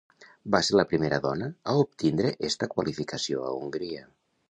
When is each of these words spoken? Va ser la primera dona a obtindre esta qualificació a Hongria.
Va 0.55 0.61
ser 0.67 0.77
la 0.79 0.85
primera 0.93 1.19
dona 1.27 1.51
a 1.73 1.77
obtindre 1.83 2.35
esta 2.51 2.73
qualificació 2.75 3.49
a 3.51 3.57
Hongria. 3.63 4.07